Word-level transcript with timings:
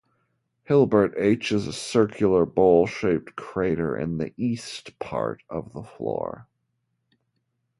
Hilbert 0.63 1.13
H 1.15 1.51
is 1.51 1.67
a 1.67 1.71
circular, 1.71 2.43
bowl-shaped 2.43 3.35
crater 3.35 3.95
in 3.95 4.17
the 4.17 4.33
east 4.35 4.97
part 4.97 5.43
of 5.47 5.73
the 5.73 5.83
floor. 5.83 6.47